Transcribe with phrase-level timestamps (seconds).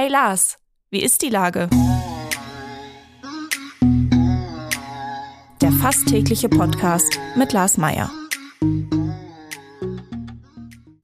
[0.00, 0.58] Hey Lars,
[0.92, 1.68] wie ist die Lage?
[5.60, 8.08] Der fast tägliche Podcast mit Lars Meier.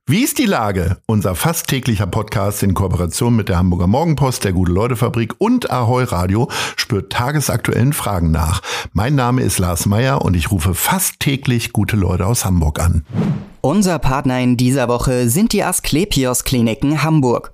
[0.07, 0.99] Wie ist die Lage?
[1.07, 6.49] Unser fast täglicher Podcast in Kooperation mit der Hamburger Morgenpost, der Gute-Leute-Fabrik und Ahoi Radio
[6.77, 8.63] spürt tagesaktuellen Fragen nach.
[8.93, 13.05] Mein Name ist Lars Meier und ich rufe fast täglich gute Leute aus Hamburg an.
[13.61, 17.54] Unser Partner in dieser Woche sind die Asklepios Kliniken Hamburg.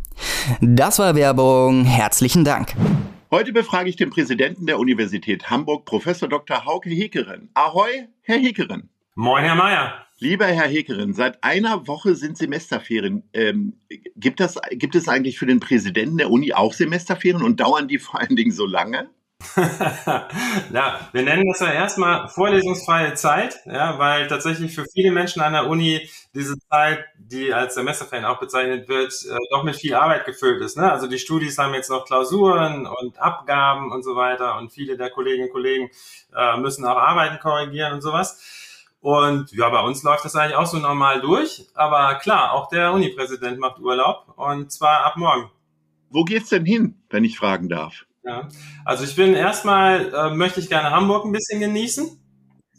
[0.61, 1.85] Das war Werbung.
[1.85, 2.73] Herzlichen Dank.
[3.31, 6.65] Heute befrage ich den Präsidenten der Universität Hamburg, Professor Dr.
[6.65, 7.49] Hauke Hekeren.
[7.53, 8.89] Ahoi, Herr Hekeren.
[9.15, 9.93] Moin, Herr Mayer.
[10.19, 13.23] Lieber Herr Hekeren, seit einer Woche sind Semesterferien.
[13.33, 13.73] Ähm,
[14.15, 17.97] gibt, das, gibt es eigentlich für den Präsidenten der Uni auch Semesterferien und dauern die
[17.97, 19.09] vor allen Dingen so lange?
[20.73, 25.53] ja, wir nennen das ja erstmal vorlesungsfreie Zeit, ja, weil tatsächlich für viele Menschen an
[25.53, 30.25] der Uni diese Zeit, die als Semesterferien auch bezeichnet wird, äh, doch mit viel Arbeit
[30.25, 30.77] gefüllt ist.
[30.77, 30.91] Ne?
[30.91, 35.09] Also die Studis haben jetzt noch Klausuren und Abgaben und so weiter und viele der
[35.09, 35.89] Kolleginnen und Kollegen
[36.35, 38.41] äh, müssen auch Arbeiten korrigieren und sowas.
[39.01, 41.65] Und ja, bei uns läuft das eigentlich auch so normal durch.
[41.73, 45.49] Aber klar, auch der Unipräsident macht Urlaub und zwar ab morgen.
[46.09, 48.05] Wo geht's denn hin, wenn ich fragen darf?
[48.23, 48.47] Ja.
[48.85, 52.17] Also ich bin erstmal, äh, möchte ich gerne Hamburg ein bisschen genießen.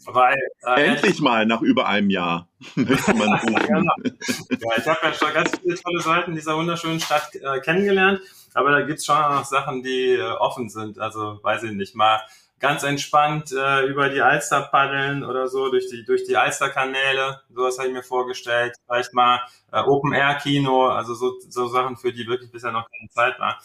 [0.05, 2.49] Weil, äh, Endlich mal nach über einem Jahr.
[2.75, 3.93] möchte man genau.
[4.03, 8.19] ja, ich habe ja schon ganz viele tolle Seiten dieser wunderschönen Stadt äh, kennengelernt,
[8.53, 10.99] aber da gibt's schon noch Sachen, die äh, offen sind.
[10.99, 12.21] Also weiß ich nicht, mal
[12.59, 17.41] ganz entspannt äh, über die Alster paddeln oder so, durch die, durch die Alsterkanäle.
[17.53, 18.75] Sowas habe ich mir vorgestellt.
[18.87, 23.37] Vielleicht mal äh, Open-Air-Kino, also so, so Sachen, für die wirklich bisher noch keine Zeit
[23.39, 23.59] war.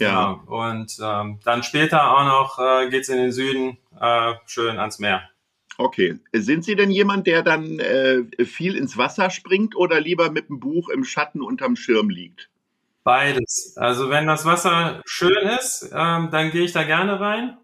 [0.00, 0.40] Ja.
[0.46, 5.28] Und ähm, dann später auch noch äh, geht in den Süden, äh, schön ans Meer.
[5.78, 6.18] Okay.
[6.32, 10.60] Sind Sie denn jemand, der dann äh, viel ins Wasser springt oder lieber mit dem
[10.60, 12.50] Buch im Schatten unterm Schirm liegt?
[13.02, 13.74] Beides.
[13.76, 17.56] Also wenn das Wasser schön ist, ähm, dann gehe ich da gerne rein.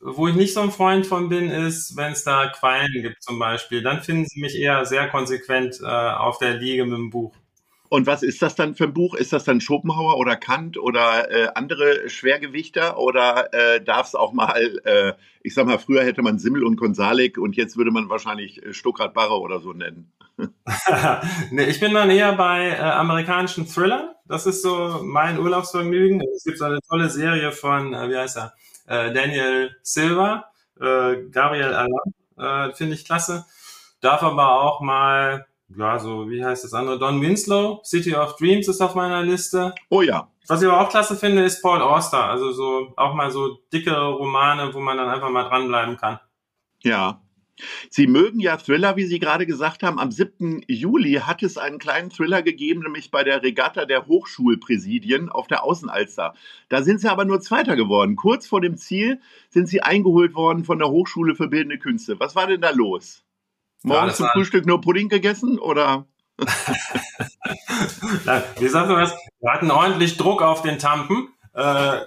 [0.00, 3.38] Wo ich nicht so ein Freund von bin, ist, wenn es da Quallen gibt zum
[3.38, 3.82] Beispiel.
[3.82, 7.34] Dann finden Sie mich eher sehr konsequent äh, auf der Liege mit dem Buch.
[7.94, 9.14] Und was ist das dann für ein Buch?
[9.14, 12.98] Ist das dann Schopenhauer oder Kant oder äh, andere Schwergewichter?
[12.98, 15.12] Oder äh, darf es auch mal, äh,
[15.44, 18.74] ich sag mal, früher hätte man Simmel und Konsalik und jetzt würde man wahrscheinlich äh,
[18.74, 20.10] Stuckrad Barre oder so nennen?
[21.52, 24.10] nee, ich bin dann eher bei äh, amerikanischen Thrillern.
[24.26, 26.20] Das ist so mein Urlaubsvergnügen.
[26.34, 28.54] Es gibt so eine tolle Serie von, äh, wie heißt er,
[28.86, 31.88] Daniel Silva, Gabriel
[32.36, 33.46] äh, finde ich klasse.
[34.00, 35.46] Darf aber auch mal
[35.76, 36.98] ja, so, wie heißt das andere?
[36.98, 39.74] Don Winslow, City of Dreams ist auf meiner Liste.
[39.88, 40.28] Oh ja.
[40.46, 42.24] Was ich aber auch klasse finde, ist Paul Auster.
[42.24, 46.20] Also so, auch mal so dicke Romane, wo man dann einfach mal dranbleiben kann.
[46.82, 47.20] Ja.
[47.88, 49.98] Sie mögen ja Thriller, wie Sie gerade gesagt haben.
[49.98, 50.62] Am 7.
[50.66, 55.62] Juli hat es einen kleinen Thriller gegeben, nämlich bei der Regatta der Hochschulpräsidien auf der
[55.62, 56.34] Außenalster.
[56.68, 58.16] Da sind Sie aber nur Zweiter geworden.
[58.16, 59.20] Kurz vor dem Ziel
[59.50, 62.18] sind Sie eingeholt worden von der Hochschule für Bildende Künste.
[62.18, 63.23] Was war denn da los?
[63.84, 66.06] Morgen ja, zum Frühstück nur Pudding gegessen oder?
[68.24, 69.14] Sagst du was?
[69.40, 71.28] Wir hatten ordentlich Druck auf den Tampen.
[71.52, 72.00] Äh,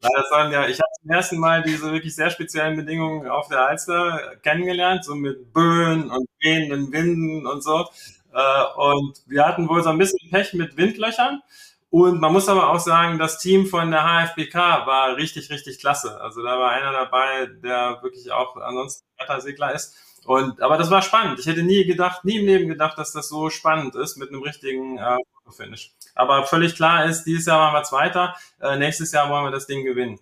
[0.00, 3.66] das waren ja, ich habe zum ersten Mal diese wirklich sehr speziellen Bedingungen auf der
[3.66, 7.86] Alster kennengelernt, so mit Böen und wehenden Winden und so.
[8.32, 11.42] Äh, und wir hatten wohl so ein bisschen Pech mit Windlöchern.
[11.90, 14.54] Und man muss aber auch sagen, das Team von der HFBK
[14.86, 16.18] war richtig, richtig klasse.
[16.22, 19.94] Also da war einer dabei, der wirklich auch ansonsten Wettersegler ist.
[20.24, 21.38] Und, aber das war spannend.
[21.40, 24.42] Ich hätte nie gedacht, nie im Leben gedacht, dass das so spannend ist mit einem
[24.42, 25.18] richtigen äh,
[25.50, 25.92] Finish.
[26.14, 29.66] Aber völlig klar ist, dieses Jahr waren wir Zweiter, äh, nächstes Jahr wollen wir das
[29.66, 30.20] Ding gewinnen.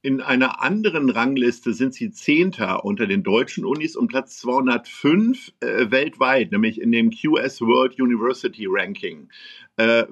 [0.00, 5.90] In einer anderen Rangliste sind sie Zehnter unter den deutschen Unis und Platz 205 äh,
[5.90, 9.28] weltweit, nämlich in dem QS World University Ranking.
[9.76, 10.06] Äh,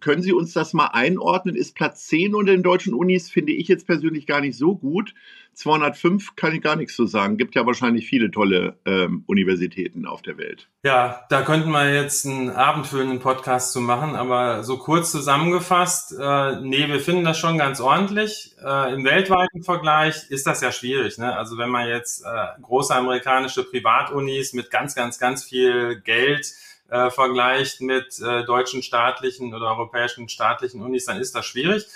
[0.00, 1.56] können Sie uns das mal einordnen?
[1.56, 5.14] Ist Platz 10 unter den deutschen Unis, finde ich jetzt persönlich gar nicht so gut.
[5.54, 7.36] 205 kann ich gar nichts zu sagen.
[7.36, 10.68] Gibt ja wahrscheinlich viele tolle ähm, Universitäten auf der Welt.
[10.84, 16.60] Ja, da könnten wir jetzt einen abendfüllenden Podcast zu machen, aber so kurz zusammengefasst, äh,
[16.60, 18.54] nee, wir finden das schon ganz ordentlich.
[18.64, 21.18] Äh, Im weltweiten Vergleich ist das ja schwierig.
[21.18, 21.36] Ne?
[21.36, 26.52] Also wenn man jetzt äh, große amerikanische Privatunis mit ganz, ganz, ganz viel Geld
[26.90, 31.86] äh, vergleicht mit äh, deutschen staatlichen oder europäischen staatlichen Unis, dann ist das schwierig.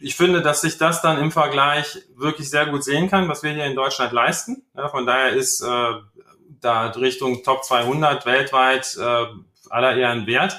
[0.00, 3.52] Ich finde, dass sich das dann im Vergleich wirklich sehr gut sehen kann, was wir
[3.52, 4.64] hier in Deutschland leisten.
[4.76, 5.92] Ja, von daher ist äh,
[6.60, 9.26] da Richtung Top 200 weltweit äh,
[9.70, 10.56] aller Ehren wert.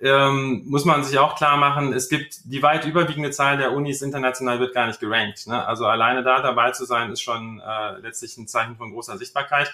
[0.00, 4.02] Ähm, muss man sich auch klar machen, es gibt die weit überwiegende Zahl der Unis
[4.02, 5.46] international wird gar nicht gerankt.
[5.46, 5.64] Ne?
[5.64, 9.72] Also alleine da dabei zu sein, ist schon äh, letztlich ein Zeichen von großer Sichtbarkeit.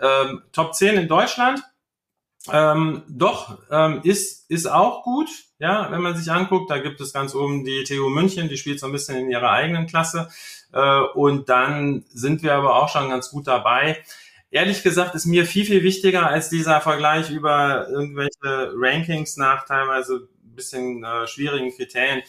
[0.00, 1.62] Ähm, Top 10 in Deutschland,
[2.52, 5.28] ähm, doch, ähm, ist, ist auch gut,
[5.58, 8.80] ja, wenn man sich anguckt, da gibt es ganz oben die TU München, die spielt
[8.80, 10.28] so ein bisschen in ihrer eigenen Klasse.
[10.72, 14.02] Äh, und dann sind wir aber auch schon ganz gut dabei
[14.50, 20.28] ehrlich gesagt ist mir viel, viel wichtiger als dieser Vergleich über irgendwelche Rankings nach teilweise
[20.44, 22.22] ein bisschen äh, schwierigen Kriterien.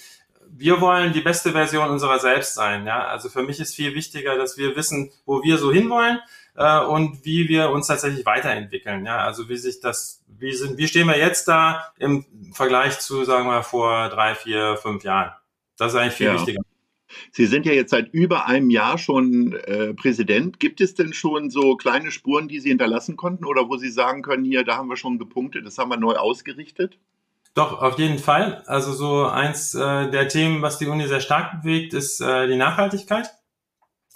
[0.49, 2.85] Wir wollen die beste Version unserer selbst sein.
[2.85, 3.07] Ja?
[3.07, 6.19] Also für mich ist viel wichtiger, dass wir wissen, wo wir so hinwollen
[6.57, 9.05] äh, und wie wir uns tatsächlich weiterentwickeln.
[9.05, 9.19] Ja?
[9.19, 13.47] Also wie sich das, wie sind, wie stehen wir jetzt da im Vergleich zu, sagen
[13.47, 15.31] wir, vor drei, vier, fünf Jahren?
[15.77, 16.33] Das ist eigentlich viel ja.
[16.33, 16.61] wichtiger.
[17.31, 20.59] Sie sind ja jetzt seit über einem Jahr schon äh, Präsident.
[20.59, 24.23] Gibt es denn schon so kleine Spuren, die Sie hinterlassen konnten oder wo Sie sagen
[24.23, 26.97] können, hier, da haben wir schon gepunktet, das haben wir neu ausgerichtet?
[27.53, 28.63] Doch, auf jeden Fall.
[28.67, 32.57] Also so eins äh, der Themen, was die Uni sehr stark bewegt, ist äh, die
[32.57, 33.29] Nachhaltigkeit.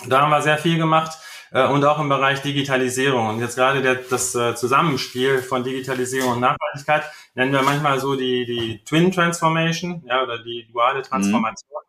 [0.08, 1.12] Da haben wir sehr viel gemacht
[1.52, 3.30] äh, und auch im Bereich Digitalisierung.
[3.30, 7.04] Und jetzt gerade der, das äh, Zusammenspiel von Digitalisierung und Nachhaltigkeit
[7.36, 11.02] nennen wir manchmal so die, die Twin Transformation ja, oder die duale.
[11.02, 11.70] Transformation.
[11.70, 11.82] Mhm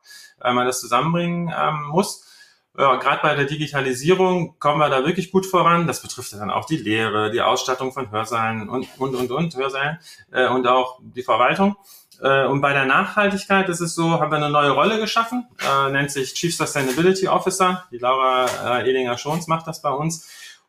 [0.43, 2.29] weil man das zusammenbringen ähm, muss.
[2.77, 5.87] Ja, Gerade bei der Digitalisierung kommen wir da wirklich gut voran.
[5.87, 9.57] Das betrifft ja dann auch die Lehre, die Ausstattung von Hörsälen und, und, und, und
[9.57, 9.99] Hörsälen
[10.33, 11.77] äh, und auch die Verwaltung.
[12.23, 15.91] Äh, und bei der Nachhaltigkeit ist es so, haben wir eine neue Rolle geschaffen, äh,
[15.91, 17.85] nennt sich Chief Sustainability Officer.
[17.91, 18.47] Die Laura
[18.79, 20.29] äh, Edinger-Schons macht das bei uns.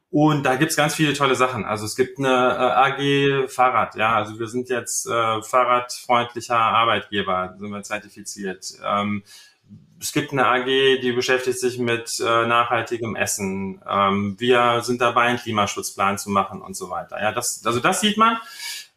[0.09, 1.65] Und da gibt's ganz viele tolle Sachen.
[1.65, 7.55] Also es gibt eine äh, AG Fahrrad, ja, also wir sind jetzt äh, fahrradfreundlicher Arbeitgeber,
[7.57, 8.73] sind wir zertifiziert.
[8.85, 9.23] Ähm,
[9.99, 10.65] es gibt eine AG,
[11.01, 13.81] die beschäftigt sich mit äh, nachhaltigem Essen.
[13.89, 17.19] Ähm, wir sind dabei, einen Klimaschutzplan zu machen und so weiter.
[17.21, 18.37] Ja, das, also das sieht man.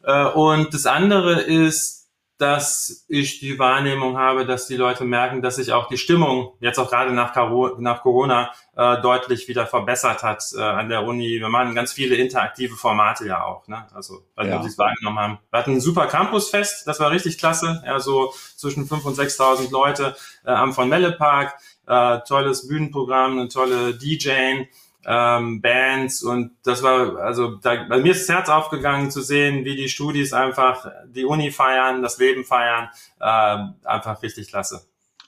[0.03, 1.96] Äh, und das andere ist,
[2.37, 6.77] dass ich die Wahrnehmung habe, dass die Leute merken, dass sich auch die Stimmung jetzt
[6.77, 7.35] auch gerade nach,
[7.79, 11.39] nach Corona äh, deutlich wieder verbessert hat äh, an der Uni.
[11.39, 13.67] Wir machen ganz viele interaktive Formate ja auch.
[13.67, 13.87] Ne?
[13.93, 14.61] Also, weil ja.
[14.61, 15.39] Sie es wahrgenommen haben.
[15.49, 17.81] Wir hatten ein super Campusfest, das war richtig klasse.
[17.85, 21.55] Ja, so zwischen 5.000 und 6.000 Leute äh, am von Melle Park.
[21.87, 24.67] Äh, tolles Bühnenprogramm, eine tolle DJing
[25.07, 29.63] ähm, Bands und das war, also da, bei mir ist das Herz aufgegangen zu sehen,
[29.63, 32.89] wie die Studis einfach die Uni feiern, das Leben feiern,
[33.19, 34.81] äh, einfach richtig klasse.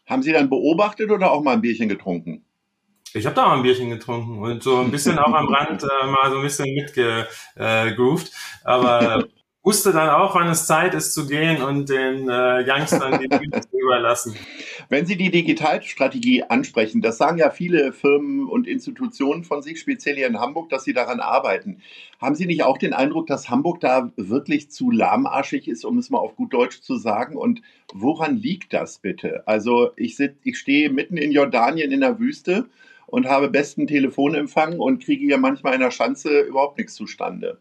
[0.06, 2.44] Haben Sie dann beobachtet oder auch mal ein Bierchen getrunken?
[3.14, 6.08] Ich habe da mal ein Bierchen getrunken und so ein bisschen auch am Rand äh,
[6.08, 9.26] mal so ein bisschen mitgegroovt, äh, aber
[9.64, 13.62] wusste dann auch, wann es Zeit ist zu gehen und den äh, Youngstern die Bühne
[13.62, 14.36] zu überlassen.
[14.88, 20.16] Wenn Sie die Digitalstrategie ansprechen, das sagen ja viele Firmen und Institutionen von sich, speziell
[20.16, 21.82] hier in Hamburg, dass sie daran arbeiten.
[22.20, 26.10] Haben Sie nicht auch den Eindruck, dass Hamburg da wirklich zu lahmarschig ist, um es
[26.10, 27.36] mal auf gut Deutsch zu sagen?
[27.36, 27.62] Und
[27.94, 29.44] woran liegt das bitte?
[29.46, 32.70] Also ich, sit, ich stehe mitten in Jordanien in der Wüste
[33.08, 37.60] und habe besten Telefonempfang und kriege hier manchmal in der Schanze überhaupt nichts zustande.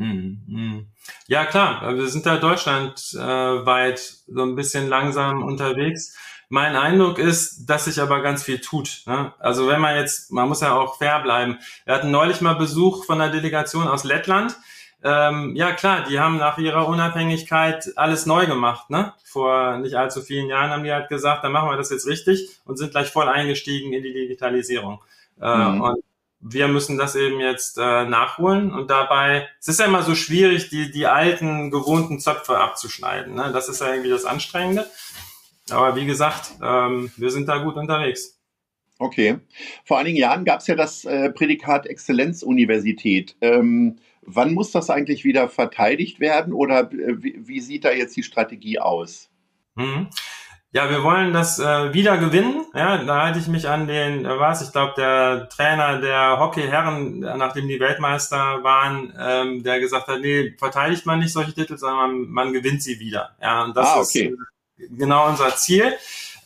[0.00, 0.86] Mhm, mhm.
[1.26, 6.16] Ja, klar, wir sind da deutschlandweit äh, so ein bisschen langsam unterwegs.
[6.48, 9.02] Mein Eindruck ist, dass sich aber ganz viel tut.
[9.06, 9.34] Ne?
[9.38, 11.58] Also wenn man jetzt, man muss ja auch fair bleiben.
[11.84, 14.56] Wir hatten neulich mal Besuch von einer Delegation aus Lettland.
[15.04, 18.88] Ähm, ja klar, die haben nach ihrer Unabhängigkeit alles neu gemacht.
[18.88, 19.12] Ne?
[19.22, 22.48] Vor nicht allzu vielen Jahren haben die halt gesagt, dann machen wir das jetzt richtig
[22.64, 25.04] und sind gleich voll eingestiegen in die Digitalisierung.
[25.40, 25.80] Äh, mhm.
[25.82, 26.09] Und
[26.40, 30.70] wir müssen das eben jetzt äh, nachholen und dabei, es ist ja immer so schwierig,
[30.70, 33.34] die, die alten, gewohnten Zöpfe abzuschneiden.
[33.34, 33.50] Ne?
[33.52, 34.90] Das ist ja irgendwie das Anstrengende.
[35.70, 38.40] Aber wie gesagt, ähm, wir sind da gut unterwegs.
[38.98, 39.38] Okay.
[39.84, 43.36] Vor einigen Jahren gab es ja das äh, Prädikat Exzellenzuniversität.
[43.40, 48.16] Ähm, wann muss das eigentlich wieder verteidigt werden oder äh, wie, wie, sieht da jetzt
[48.16, 49.30] die Strategie aus?
[49.74, 50.08] Mhm.
[50.72, 52.64] Ja, wir wollen das äh, wieder gewinnen.
[52.74, 57.18] Ja, da halte ich mich an den, äh, was, ich glaube, der Trainer der Hockeyherren,
[57.18, 61.96] nachdem die Weltmeister waren, ähm, der gesagt hat, nee, verteidigt man nicht solche Titel, sondern
[61.98, 63.30] man, man gewinnt sie wieder.
[63.42, 64.36] Ja, und das ah, okay.
[64.76, 65.92] ist äh, genau unser Ziel.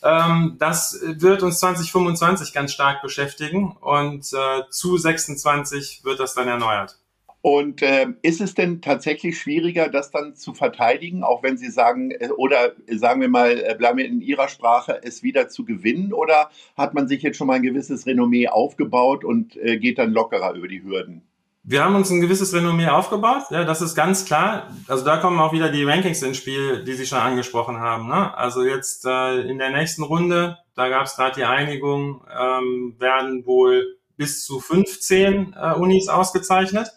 [0.02, 6.48] Ähm, das wird uns 2025 ganz stark beschäftigen und äh, zu 26 wird das dann
[6.48, 6.98] erneuert.
[7.44, 12.10] Und äh, ist es denn tatsächlich schwieriger, das dann zu verteidigen, auch wenn Sie sagen,
[12.10, 16.14] äh, oder sagen wir mal, äh, bleiben wir in Ihrer Sprache, es wieder zu gewinnen?
[16.14, 20.14] Oder hat man sich jetzt schon mal ein gewisses Renommee aufgebaut und äh, geht dann
[20.14, 21.20] lockerer über die Hürden?
[21.66, 24.70] wir haben uns ein gewisses Renommee aufgebaut, ja, das ist ganz klar.
[24.86, 28.06] Also da kommen auch wieder die Rankings ins Spiel, die Sie schon angesprochen haben.
[28.08, 28.36] Ne?
[28.36, 33.46] Also jetzt äh, in der nächsten Runde, da gab es gerade die Einigung, ähm, werden
[33.46, 36.90] wohl bis zu 15 äh, Unis ausgezeichnet.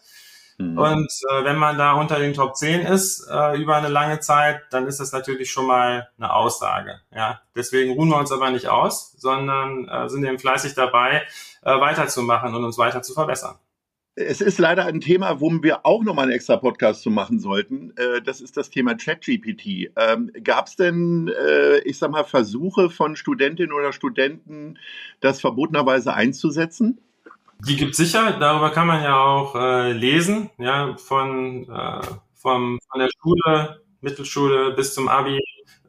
[0.57, 0.77] Mhm.
[0.77, 4.61] Und äh, wenn man da unter den Top 10 ist äh, über eine lange Zeit,
[4.71, 6.99] dann ist das natürlich schon mal eine Aussage.
[7.15, 11.23] Ja, deswegen ruhen wir uns aber nicht aus, sondern äh, sind eben fleißig dabei,
[11.61, 13.55] äh, weiterzumachen und uns weiter zu verbessern.
[14.19, 17.93] Es ist leider ein Thema, wo wir auch nochmal einen extra Podcast zu machen sollten.
[17.97, 19.91] Äh, das ist das Thema ChatGPT.
[19.95, 24.79] Ähm, Gab es denn, äh, ich sag mal, Versuche von Studentinnen oder Studenten,
[25.19, 26.99] das verbotenerweise einzusetzen?
[27.65, 28.37] Die gibt sicher.
[28.39, 32.01] Darüber kann man ja auch äh, lesen, ja, von, äh,
[32.35, 35.37] vom, von der Schule, Mittelschule bis zum Abi.
[35.37, 35.39] Äh,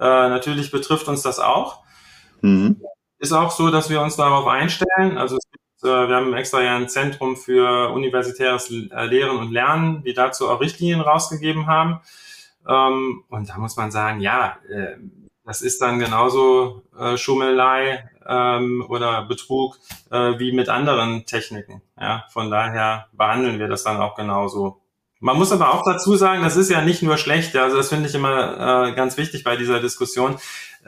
[0.01, 1.83] natürlich betrifft uns das auch.
[2.41, 2.81] Mhm.
[3.19, 5.19] Ist auch so, dass wir uns darauf einstellen.
[5.19, 9.53] Also es gibt äh, wir haben extra ja ein Zentrum für universitäres äh, Lehren und
[9.53, 12.01] Lernen, die dazu auch Richtlinien rausgegeben haben.
[12.67, 14.97] Ähm, und da muss man sagen, ja, äh,
[15.49, 16.83] das ist dann genauso
[17.17, 19.79] Schummelei ähm, oder Betrug
[20.11, 21.83] wie mit anderen Techniken.
[22.01, 24.81] Ja, von daher behandeln wir das dann auch genauso.
[25.21, 27.57] Man muss aber auch dazu sagen, das ist ja nicht nur schlecht.
[27.57, 30.39] Also das finde ich immer ganz wichtig bei dieser Diskussion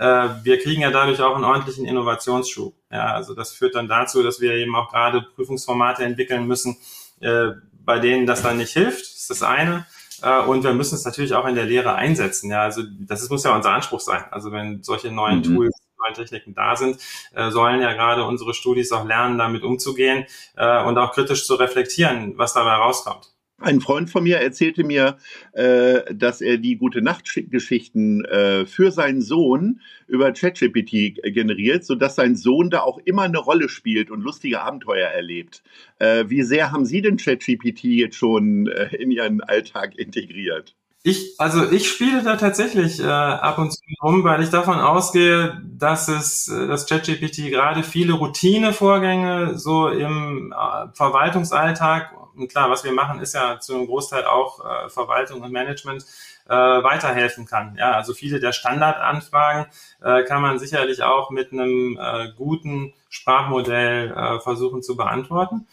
[0.01, 2.75] äh, wir kriegen ja dadurch auch einen ordentlichen Innovationsschub.
[2.91, 6.79] Ja, also das führt dann dazu, dass wir eben auch gerade Prüfungsformate entwickeln müssen,
[7.21, 7.51] äh,
[7.85, 9.03] bei denen das dann nicht hilft.
[9.03, 9.87] Das ist das eine.
[10.23, 12.51] Äh, und wir müssen es natürlich auch in der Lehre einsetzen.
[12.51, 14.25] Ja, also das muss ja unser Anspruch sein.
[14.31, 15.55] Also wenn solche neuen mhm.
[15.55, 16.99] Tools neuen Techniken da sind,
[17.35, 21.55] äh, sollen ja gerade unsere Studis auch lernen, damit umzugehen äh, und auch kritisch zu
[21.55, 23.33] reflektieren, was dabei rauskommt.
[23.61, 25.19] Ein Freund von mir erzählte mir,
[25.53, 32.37] äh, dass er die gute Nachtgeschichten äh, für seinen Sohn über ChatGPT generiert, sodass sein
[32.37, 35.63] Sohn da auch immer eine Rolle spielt und lustige Abenteuer erlebt.
[35.99, 40.75] Äh, wie sehr haben Sie denn ChatGPT jetzt schon äh, in Ihren Alltag integriert?
[41.03, 45.59] Ich, also ich spiele da tatsächlich äh, ab und zu rum, weil ich davon ausgehe,
[45.65, 52.85] dass es, äh, das ChatGPT gerade viele Routinevorgänge so im äh, Verwaltungsalltag und klar, was
[52.85, 56.05] wir machen, ist ja zu einem Großteil auch äh, Verwaltung und Management
[56.49, 57.77] äh, weiterhelfen kann.
[57.79, 59.67] Ja, also viele der Standardanfragen
[60.03, 65.67] äh, kann man sicherlich auch mit einem äh, guten Sprachmodell äh, versuchen zu beantworten.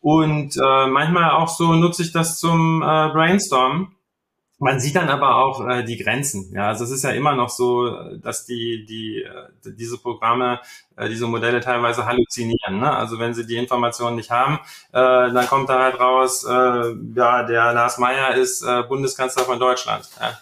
[0.00, 3.94] Und äh, manchmal auch so nutze ich das zum äh, Brainstormen
[4.58, 6.52] man sieht dann aber auch äh, die Grenzen.
[6.54, 10.60] Ja, also es ist ja immer noch so, dass die, die, äh, diese Programme,
[10.96, 12.78] äh, diese Modelle teilweise halluzinieren.
[12.78, 12.90] Ne?
[12.90, 14.60] Also wenn sie die Informationen nicht haben,
[14.92, 19.58] äh, dann kommt da halt raus, äh, ja, der Lars Meyer ist äh, Bundeskanzler von
[19.58, 20.08] Deutschland.
[20.20, 20.38] Ja.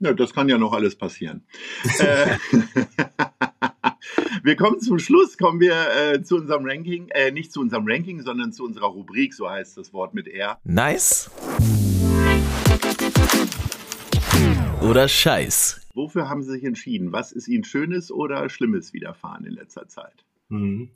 [0.00, 1.46] ja, das kann ja noch alles passieren.
[2.00, 2.36] Äh,
[4.42, 8.22] wir kommen zum Schluss, kommen wir äh, zu unserem Ranking, äh, nicht zu unserem Ranking,
[8.22, 10.58] sondern zu unserer Rubrik, so heißt das Wort mit R.
[10.64, 11.30] Nice
[14.82, 15.80] oder Scheiß?
[15.94, 17.12] Wofür haben Sie sich entschieden?
[17.12, 20.24] Was ist Ihnen Schönes oder Schlimmes widerfahren in letzter Zeit?
[20.48, 20.90] Mhm.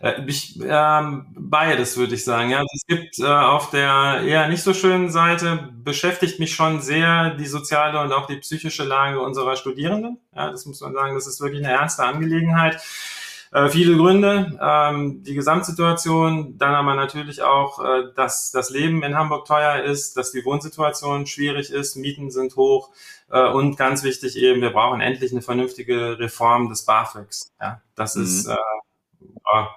[0.00, 2.50] Äh, ich, ähm, beides würde ich sagen.
[2.50, 6.80] Ja, also es gibt äh, auf der eher nicht so schönen Seite beschäftigt mich schon
[6.80, 10.18] sehr die soziale und auch die psychische Lage unserer Studierenden.
[10.34, 11.14] Ja, das muss man sagen.
[11.14, 12.80] Das ist wirklich eine ernste Angelegenheit.
[13.54, 19.16] Äh, viele Gründe, ähm, die Gesamtsituation, dann aber natürlich auch, äh, dass das Leben in
[19.16, 22.90] Hamburg teuer ist, dass die Wohnsituation schwierig ist, Mieten sind hoch
[23.30, 27.52] äh, und ganz wichtig eben, wir brauchen endlich eine vernünftige Reform des BAföGs.
[27.60, 28.24] Ja, das mhm.
[28.24, 28.56] ist, äh,
[29.20, 29.70] ja,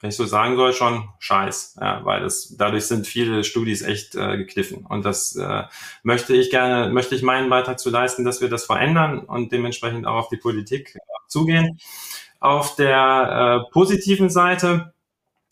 [0.00, 4.14] wenn ich so sagen soll, schon scheiß, ja, weil das, dadurch sind viele Studis echt
[4.14, 4.86] äh, gekniffen.
[4.86, 5.64] Und das äh,
[6.02, 10.06] möchte ich gerne, möchte ich meinen Beitrag zu leisten, dass wir das verändern und dementsprechend
[10.06, 11.78] auch auf die Politik äh, zugehen.
[12.40, 14.92] Auf der äh, positiven Seite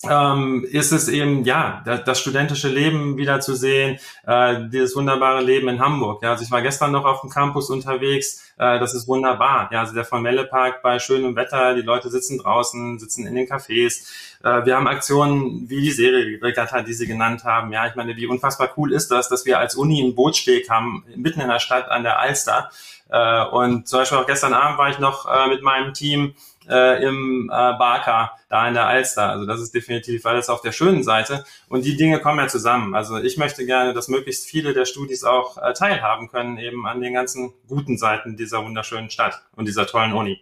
[0.08, 5.42] ähm, ist es eben, ja, das, das studentische Leben wieder zu sehen, äh, dieses wunderbare
[5.42, 6.22] Leben in Hamburg.
[6.22, 9.68] Ja, also ich war gestern noch auf dem Campus unterwegs, äh, das ist wunderbar.
[9.72, 13.48] Ja, also der Formelle Park bei schönem Wetter, die Leute sitzen draußen, sitzen in den
[13.48, 14.06] Cafés.
[14.44, 17.72] Äh, wir haben Aktionen wie die Serie-Regatta, die Sie genannt haben.
[17.72, 21.04] Ja, ich meine, wie unfassbar cool ist das, dass wir als Uni einen Bootssteg haben,
[21.16, 22.70] mitten in der Stadt an der Alster.
[23.10, 26.34] Äh, und zum Beispiel auch gestern Abend war ich noch äh, mit meinem Team
[26.68, 29.30] äh, im äh, Barker, da in der Alster.
[29.30, 31.44] Also das ist definitiv alles auf der schönen Seite.
[31.68, 32.94] Und die Dinge kommen ja zusammen.
[32.94, 37.00] Also ich möchte gerne, dass möglichst viele der Studis auch äh, teilhaben können, eben an
[37.00, 40.40] den ganzen guten Seiten dieser wunderschönen Stadt und dieser tollen Uni.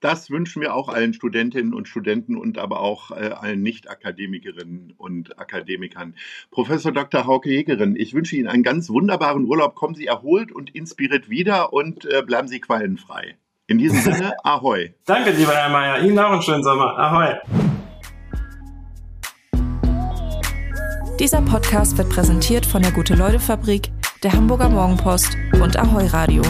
[0.00, 5.38] Das wünschen wir auch allen Studentinnen und Studenten und aber auch äh, allen Nicht-Akademikerinnen und
[5.38, 6.14] Akademikern.
[6.50, 7.26] Professor Dr.
[7.26, 9.74] Hauke Jägerin, ich wünsche Ihnen einen ganz wunderbaren Urlaub.
[9.74, 13.38] Kommen Sie erholt und inspiriert wieder und äh, bleiben Sie quallenfrei.
[13.68, 14.94] In diesem Sinne, ahoi.
[15.06, 16.00] Danke, lieber Herr Mayer.
[16.02, 16.96] Ihnen auch einen schönen Sommer.
[16.98, 17.34] Ahoi.
[21.18, 23.90] Dieser Podcast wird präsentiert von der Gute-Leute-Fabrik,
[24.22, 26.42] der Hamburger Morgenpost und Ahoi Radio.